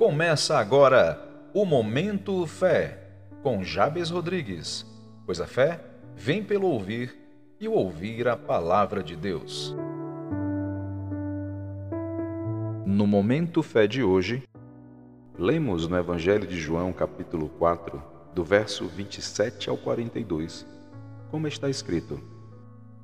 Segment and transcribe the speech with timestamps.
[0.00, 1.22] Começa agora
[1.52, 3.02] o Momento Fé,
[3.42, 4.86] com Jabes Rodrigues,
[5.26, 5.78] pois a fé
[6.16, 7.14] vem pelo ouvir
[7.60, 9.76] e ouvir a palavra de Deus.
[12.86, 14.42] No Momento Fé de hoje,
[15.38, 18.02] lemos no Evangelho de João, capítulo 4,
[18.34, 20.66] do verso 27 ao 42,
[21.30, 22.18] como está escrito: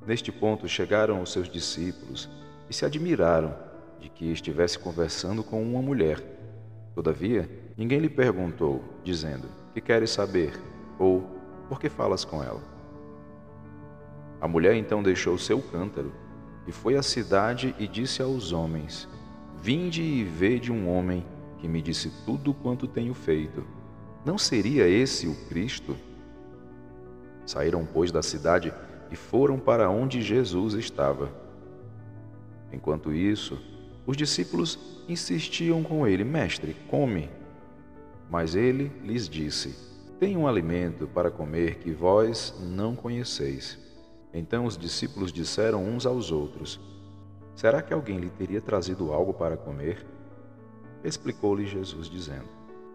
[0.03, 2.27] Neste ponto chegaram os seus discípulos
[2.67, 3.53] e se admiraram
[3.99, 6.36] de que estivesse conversando com uma mulher
[6.97, 7.47] Todavia,
[7.77, 10.59] ninguém lhe perguntou, dizendo: Que queres saber?
[10.97, 11.29] ou
[11.69, 12.59] Por que falas com ela?
[14.41, 16.11] A mulher então deixou seu cântaro
[16.65, 19.07] e foi à cidade e disse aos homens:
[19.61, 21.23] Vinde e vede um homem
[21.59, 23.63] que me disse tudo quanto tenho feito.
[24.25, 25.95] Não seria esse o Cristo?
[27.45, 28.73] Saíram, pois, da cidade
[29.11, 31.31] e foram para onde Jesus estava.
[32.73, 33.61] Enquanto isso,
[34.07, 34.79] os discípulos
[35.09, 37.29] insistiam com ele: Mestre, come.
[38.29, 39.75] Mas ele lhes disse:
[40.17, 43.77] Tenho um alimento para comer que vós não conheceis.
[44.33, 46.79] Então os discípulos disseram uns aos outros:
[47.53, 50.05] Será que alguém lhe teria trazido algo para comer?
[51.03, 52.47] Explicou-lhe Jesus, dizendo: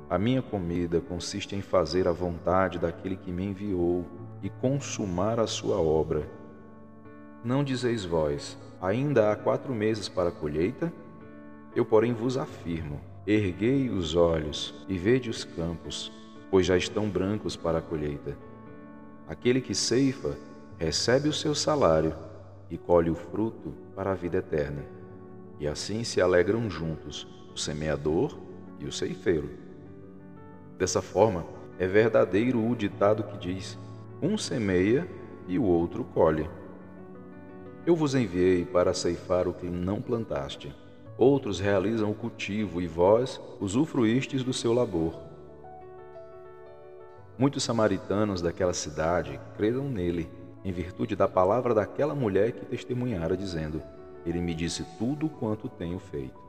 [0.09, 4.07] A minha comida consiste em fazer a vontade daquele que me enviou
[4.43, 6.27] e consumar a sua obra.
[7.45, 10.93] Não dizeis vós: Ainda há quatro meses para a colheita?
[11.75, 16.13] Eu, porém, vos afirmo: erguei os olhos e vede os campos,
[16.51, 18.37] pois já estão brancos para a colheita.
[19.29, 20.37] Aquele que ceifa
[20.77, 22.13] recebe o seu salário
[22.69, 24.83] e colhe o fruto para a vida eterna.
[25.61, 28.37] E assim se alegram juntos o semeador
[28.81, 29.49] e o ceifeiro.
[30.77, 31.47] Dessa forma,
[31.79, 33.79] é verdadeiro o ditado que diz:
[34.21, 35.07] um semeia
[35.47, 36.51] e o outro colhe.
[37.85, 40.73] Eu vos enviei para ceifar o que não plantaste.
[41.19, 45.15] Outros realizam o cultivo e vós usufruístes do seu labor.
[47.37, 50.31] Muitos samaritanos daquela cidade creram nele,
[50.65, 53.83] em virtude da palavra daquela mulher que testemunhara, dizendo:
[54.25, 56.41] Ele me disse tudo quanto tenho feito.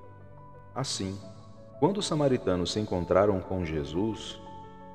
[0.76, 1.18] Assim,
[1.80, 4.40] quando os samaritanos se encontraram com Jesus,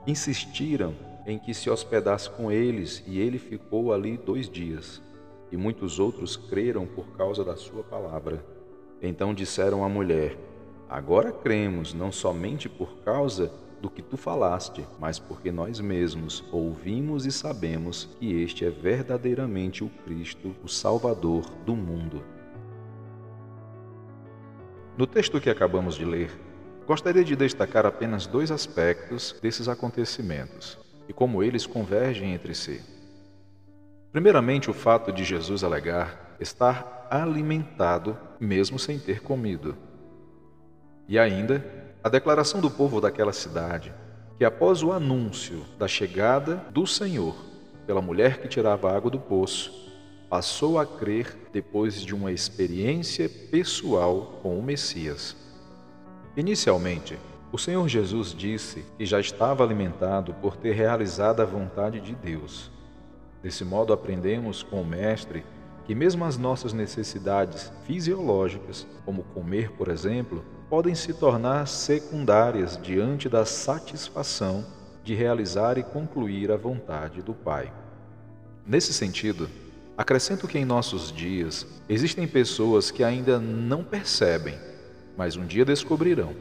[0.07, 0.95] insistiram
[1.27, 5.03] em que se hospedasse com eles, e ele ficou ali dois dias.
[5.51, 8.45] E muitos outros creram por causa da sua palavra.
[9.01, 10.37] Então disseram à mulher:
[10.89, 17.27] Agora cremos, não somente por causa do que tu falaste, mas porque nós mesmos ouvimos
[17.27, 22.23] e sabemos que este é verdadeiramente o Cristo, o Salvador do mundo.
[24.97, 26.31] No texto que acabamos de ler,
[26.87, 32.98] gostaria de destacar apenas dois aspectos desses acontecimentos e como eles convergem entre si.
[34.13, 39.77] Primeiramente, o fato de Jesus alegar estar alimentado, mesmo sem ter comido.
[41.09, 41.65] E ainda,
[42.03, 43.93] a declaração do povo daquela cidade,
[44.37, 47.35] que após o anúncio da chegada do Senhor
[47.87, 49.89] pela mulher que tirava água do poço,
[50.29, 55.35] passou a crer depois de uma experiência pessoal com o Messias.
[56.37, 57.19] Inicialmente,
[57.51, 62.71] o Senhor Jesus disse que já estava alimentado por ter realizado a vontade de Deus.
[63.49, 65.43] Desse modo, aprendemos com o Mestre
[65.87, 73.27] que mesmo as nossas necessidades fisiológicas, como comer, por exemplo, podem se tornar secundárias diante
[73.27, 74.67] da satisfação
[75.03, 77.73] de realizar e concluir a vontade do Pai.
[78.67, 79.49] Nesse sentido,
[79.97, 84.59] acrescento que em nossos dias existem pessoas que ainda não percebem,
[85.17, 86.37] mas um dia descobrirão,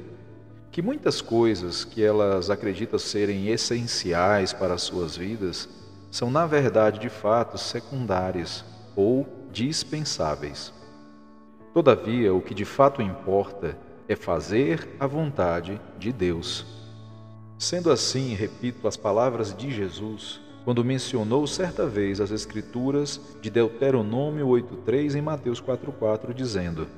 [0.74, 5.70] que muitas coisas que elas acreditam serem essenciais para as suas vidas
[6.10, 8.64] são, na verdade, de fato, secundárias
[8.96, 10.74] ou dispensáveis.
[11.74, 16.66] Todavia, o que de fato importa é fazer a vontade de Deus.
[17.58, 24.46] Sendo assim, repito as palavras de Jesus quando mencionou certa vez as Escrituras de Deuteronômio
[24.48, 26.90] 8,3 em Mateus 4,4, dizendo: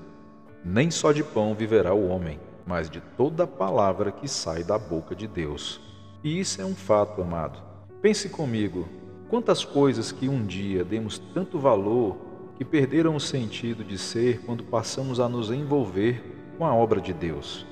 [0.66, 5.16] Nem só de pão viverá o homem, mas de toda palavra que sai da boca
[5.16, 5.80] de Deus.
[6.24, 7.69] E isso é um fato, amado.
[8.02, 8.88] Pense comigo,
[9.28, 12.16] quantas coisas que um dia demos tanto valor
[12.58, 16.24] que perderam o sentido de ser quando passamos a nos envolver
[16.58, 17.66] com a obra de Deus.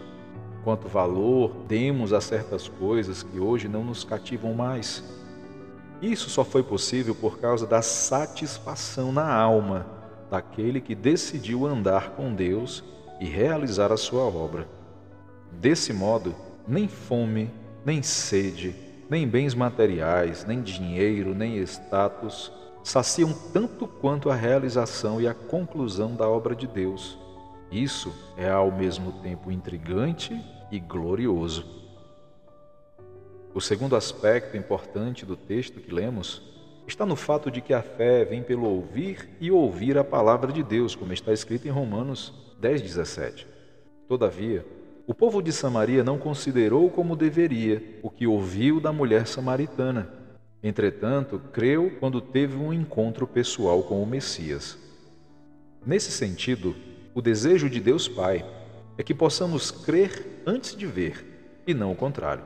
[0.65, 5.01] Quanto valor demos a certas coisas que hoje não nos cativam mais.
[6.01, 9.87] Isso só foi possível por causa da satisfação na alma
[10.29, 12.83] daquele que decidiu andar com Deus
[13.21, 14.67] e realizar a sua obra.
[15.53, 16.35] Desse modo,
[16.67, 17.49] nem fome,
[17.85, 22.51] nem sede, nem bens materiais, nem dinheiro, nem status
[22.83, 27.17] saciam tanto quanto a realização e a conclusão da obra de Deus.
[27.71, 30.39] Isso é ao mesmo tempo intrigante
[30.71, 31.65] e glorioso.
[33.53, 36.41] O segundo aspecto importante do texto que lemos
[36.87, 40.63] está no fato de que a fé vem pelo ouvir e ouvir a palavra de
[40.63, 43.45] Deus, como está escrito em Romanos 10,17.
[44.07, 44.65] Todavia,
[45.07, 50.09] o povo de Samaria não considerou como deveria o que ouviu da mulher samaritana.
[50.61, 54.77] Entretanto, creu quando teve um encontro pessoal com o Messias.
[55.85, 56.75] Nesse sentido,
[57.15, 58.45] o desejo de Deus Pai
[58.97, 61.25] é que possamos crer antes de ver,
[61.65, 62.43] e não o contrário.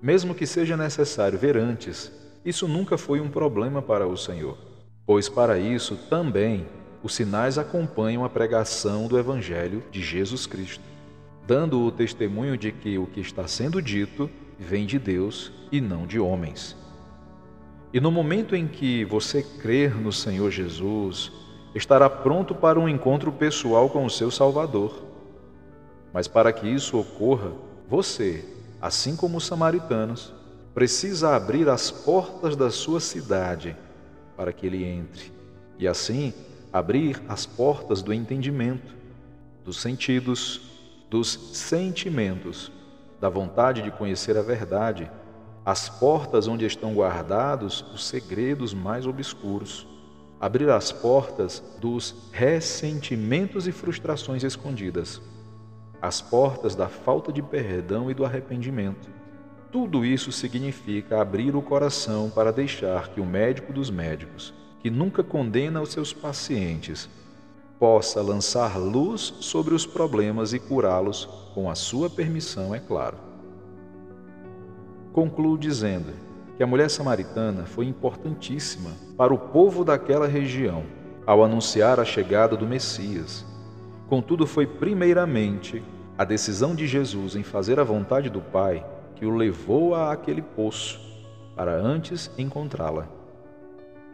[0.00, 2.12] Mesmo que seja necessário ver antes,
[2.44, 4.56] isso nunca foi um problema para o Senhor,
[5.04, 6.68] pois para isso também
[7.02, 10.93] os sinais acompanham a pregação do Evangelho de Jesus Cristo,
[11.46, 16.06] dando o testemunho de que o que está sendo dito vem de Deus e não
[16.06, 16.76] de homens.
[17.92, 21.30] E no momento em que você crer no Senhor Jesus,
[21.74, 25.04] estará pronto para um encontro pessoal com o seu Salvador.
[26.12, 27.52] Mas para que isso ocorra,
[27.88, 28.44] você,
[28.80, 30.32] assim como os samaritanos,
[30.74, 33.76] precisa abrir as portas da sua cidade
[34.36, 35.32] para que ele entre,
[35.78, 36.32] e assim
[36.72, 38.92] abrir as portas do entendimento,
[39.64, 40.73] dos sentidos,
[41.10, 42.70] dos sentimentos,
[43.20, 45.10] da vontade de conhecer a verdade,
[45.64, 49.86] as portas onde estão guardados os segredos mais obscuros,
[50.38, 55.22] abrir as portas dos ressentimentos e frustrações escondidas,
[56.02, 59.08] as portas da falta de perdão e do arrependimento.
[59.72, 65.24] Tudo isso significa abrir o coração para deixar que o médico dos médicos, que nunca
[65.24, 67.08] condena os seus pacientes,
[67.78, 73.16] possa lançar luz sobre os problemas e curá-los com a sua permissão, é claro.
[75.12, 76.12] Concluo dizendo
[76.56, 80.84] que a mulher samaritana foi importantíssima para o povo daquela região
[81.26, 83.44] ao anunciar a chegada do Messias.
[84.08, 85.82] Contudo, foi primeiramente
[86.16, 88.84] a decisão de Jesus em fazer a vontade do Pai
[89.16, 91.00] que o levou a aquele poço,
[91.56, 93.23] para antes encontrá-la.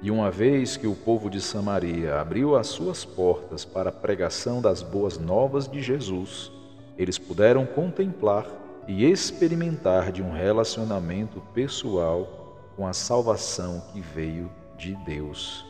[0.03, 4.63] E uma vez que o povo de Samaria abriu as suas portas para a pregação
[4.63, 6.51] das boas novas de Jesus,
[6.97, 8.47] eles puderam contemplar
[8.89, 15.67] e experimentar de um relacionamento pessoal com a salvação que veio de Deus.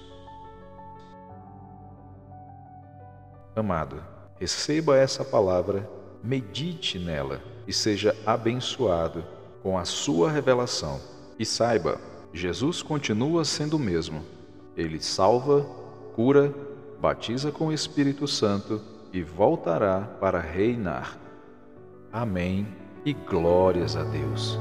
[3.56, 4.00] Amado,
[4.38, 5.90] receba essa palavra,
[6.22, 9.24] medite nela e seja abençoado
[9.60, 11.00] com a sua revelação.
[11.36, 12.00] E saiba,
[12.32, 14.24] Jesus continua sendo o mesmo.
[14.76, 15.62] Ele salva,
[16.14, 16.54] cura,
[17.00, 18.80] batiza com o Espírito Santo
[19.12, 21.18] e voltará para reinar.
[22.12, 22.66] Amém
[23.04, 24.58] e glórias a Deus.